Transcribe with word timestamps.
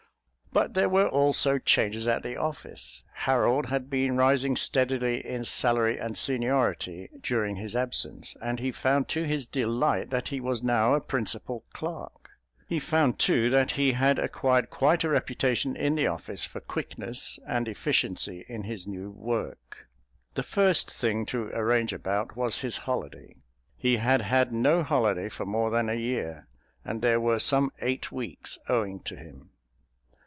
But 0.53 0.73
there 0.73 0.89
were 0.89 1.07
also 1.07 1.59
changes 1.59 2.09
at 2.09 2.23
the 2.23 2.35
office. 2.35 3.03
Harold 3.13 3.67
had 3.67 3.89
been 3.89 4.17
rising 4.17 4.57
steadily 4.57 5.25
in 5.25 5.45
salary 5.45 5.97
and 5.97 6.17
seniority 6.17 7.09
during 7.21 7.55
his 7.55 7.73
absence, 7.73 8.35
and 8.41 8.59
he 8.59 8.69
found 8.69 9.07
to 9.07 9.23
his 9.23 9.47
delight 9.47 10.09
that 10.09 10.27
he 10.27 10.41
was 10.41 10.61
now 10.61 10.93
a 10.93 10.99
Principal 10.99 11.63
Clerk. 11.71 12.31
He 12.67 12.79
found 12.79 13.17
too 13.17 13.49
that 13.49 13.71
he 13.71 13.93
had 13.93 14.19
acquired 14.19 14.69
quite 14.69 15.05
a 15.05 15.09
reputation 15.09 15.77
in 15.77 15.95
the 15.95 16.07
office 16.07 16.43
for 16.43 16.59
quickness 16.59 17.39
and 17.47 17.69
efficiency 17.69 18.45
in 18.49 18.63
his 18.63 18.85
new 18.85 19.09
work. 19.09 19.87
The 20.35 20.43
first 20.43 20.91
thing 20.91 21.25
to 21.27 21.43
arrange 21.53 21.93
about 21.93 22.35
was 22.35 22.57
his 22.57 22.75
holiday. 22.75 23.37
He 23.77 23.95
had 23.95 24.19
had 24.19 24.51
no 24.51 24.83
holiday 24.83 25.29
for 25.29 25.45
more 25.45 25.69
than 25.69 25.87
a 25.89 25.93
year, 25.93 26.49
and 26.83 27.01
there 27.01 27.21
were 27.21 27.39
some 27.39 27.71
eight 27.79 28.11
weeks 28.11 28.59
owing 28.67 28.99
to 29.03 29.15
him. 29.15 29.47